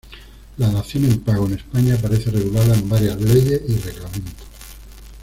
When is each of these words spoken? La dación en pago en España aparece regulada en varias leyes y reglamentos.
La 0.57 0.67
dación 0.71 1.05
en 1.05 1.19
pago 1.19 1.45
en 1.45 1.53
España 1.59 1.93
aparece 1.93 2.31
regulada 2.31 2.73
en 2.73 2.89
varias 2.89 3.21
leyes 3.21 3.61
y 3.67 3.77
reglamentos. 3.77 4.33